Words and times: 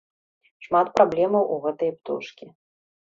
Шмат 0.67 0.87
праблемаў 0.95 1.43
у 1.57 1.57
гэтай 1.65 1.91
птушкі. 1.99 2.45